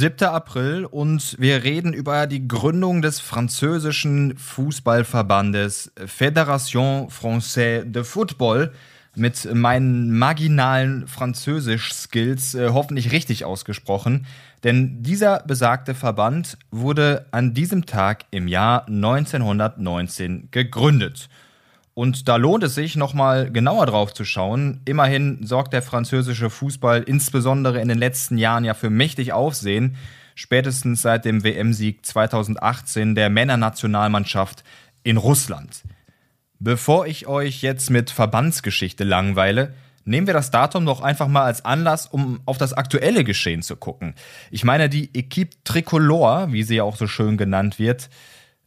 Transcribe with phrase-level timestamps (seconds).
[0.00, 0.28] 7.
[0.28, 8.72] April und wir reden über die Gründung des französischen Fußballverbandes Fédération Française de Football
[9.14, 14.24] mit meinen marginalen Französisch-Skills äh, hoffentlich richtig ausgesprochen.
[14.64, 21.28] Denn dieser besagte Verband wurde an diesem Tag im Jahr 1919 gegründet.
[22.00, 24.80] Und da lohnt es sich, nochmal genauer drauf zu schauen.
[24.86, 29.96] Immerhin sorgt der französische Fußball insbesondere in den letzten Jahren ja für mächtig Aufsehen.
[30.34, 34.64] Spätestens seit dem WM-Sieg 2018 der Männernationalmannschaft
[35.02, 35.82] in Russland.
[36.58, 39.74] Bevor ich euch jetzt mit Verbandsgeschichte langweile,
[40.06, 43.76] nehmen wir das Datum doch einfach mal als Anlass, um auf das aktuelle Geschehen zu
[43.76, 44.14] gucken.
[44.50, 48.08] Ich meine, die Equipe Tricolore, wie sie ja auch so schön genannt wird,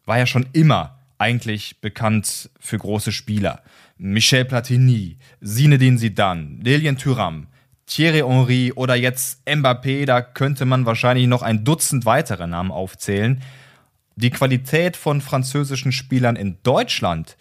[0.05, 3.63] war ja schon immer eigentlich bekannt für große Spieler.
[3.97, 7.47] Michel Platini, Zinedine Zidane, Lilian Thuram,
[7.85, 13.41] Thierry Henry oder jetzt Mbappé, da könnte man wahrscheinlich noch ein Dutzend weitere Namen aufzählen.
[14.17, 17.37] Die Qualität von französischen Spielern in Deutschland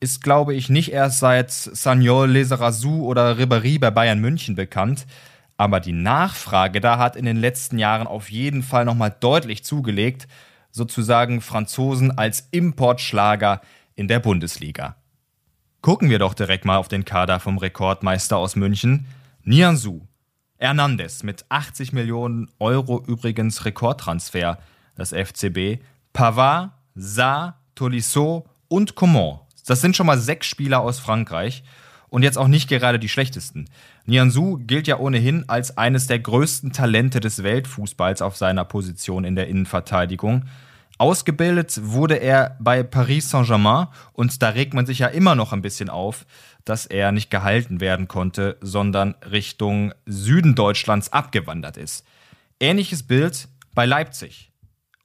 [0.00, 5.06] ist, glaube ich, nicht erst seit Sagnol, Leserazou oder Ribéry bei Bayern München bekannt.
[5.58, 10.28] Aber die Nachfrage da hat in den letzten Jahren auf jeden Fall nochmal deutlich zugelegt
[10.70, 13.60] sozusagen Franzosen als Importschlager
[13.94, 14.96] in der Bundesliga.
[15.80, 19.06] Gucken wir doch direkt mal auf den Kader vom Rekordmeister aus München.
[19.42, 20.06] Nianzou,
[20.58, 24.58] Hernandez mit 80 Millionen Euro übrigens Rekordtransfer,
[24.96, 29.40] das FCB, Pavard, Saar, Tolisso und Coman.
[29.66, 31.62] Das sind schon mal sechs Spieler aus Frankreich
[32.10, 33.68] und jetzt auch nicht gerade die schlechtesten.
[34.06, 39.36] Nianzou gilt ja ohnehin als eines der größten Talente des Weltfußballs auf seiner Position in
[39.36, 40.44] der Innenverteidigung.
[40.98, 45.62] Ausgebildet wurde er bei Paris Saint-Germain und da regt man sich ja immer noch ein
[45.62, 46.26] bisschen auf,
[46.64, 52.04] dass er nicht gehalten werden konnte, sondern Richtung Süden Deutschlands abgewandert ist.
[52.58, 54.50] Ähnliches Bild bei Leipzig.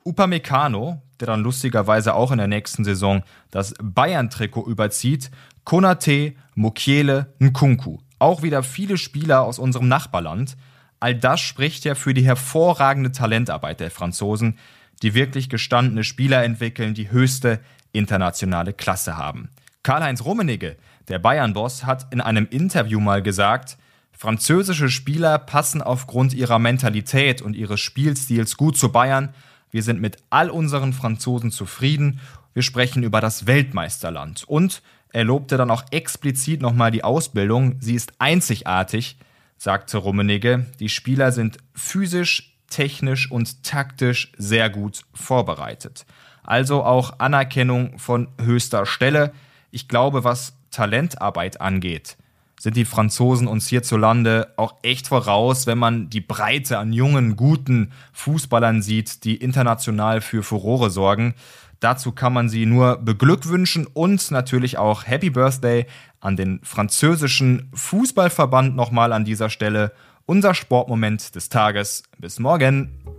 [0.03, 5.31] Upamecano, der dann lustigerweise auch in der nächsten Saison das Bayern-Trikot überzieht,
[5.63, 7.99] Konate, Mukiele, Nkunku.
[8.19, 10.57] Auch wieder viele Spieler aus unserem Nachbarland.
[10.99, 14.57] All das spricht ja für die hervorragende Talentarbeit der Franzosen,
[15.01, 17.59] die wirklich gestandene Spieler entwickeln, die höchste
[17.91, 19.49] internationale Klasse haben.
[19.83, 20.77] Karl-Heinz Rummenigge,
[21.09, 23.77] der Bayern-Boss, hat in einem Interview mal gesagt,
[24.13, 29.33] französische Spieler passen aufgrund ihrer Mentalität und ihres Spielstils gut zu Bayern.
[29.73, 32.19] Wir sind mit all unseren Franzosen zufrieden.
[32.53, 34.43] Wir sprechen über das Weltmeisterland.
[34.43, 37.77] Und er lobte dann auch explizit nochmal die Ausbildung.
[37.79, 39.17] Sie ist einzigartig,
[39.57, 40.67] sagte Rummenigge.
[40.79, 46.05] Die Spieler sind physisch, technisch und taktisch sehr gut vorbereitet.
[46.43, 49.33] Also auch Anerkennung von höchster Stelle.
[49.71, 52.15] Ich glaube, was Talentarbeit angeht,
[52.63, 57.91] sind die Franzosen uns hierzulande auch echt voraus, wenn man die Breite an jungen, guten
[58.13, 61.33] Fußballern sieht, die international für Furore sorgen.
[61.81, 65.87] Dazu kann man sie nur beglückwünschen und natürlich auch Happy Birthday
[66.21, 69.91] an den französischen Fußballverband nochmal an dieser Stelle
[70.25, 72.03] unser Sportmoment des Tages.
[72.17, 73.12] Bis morgen.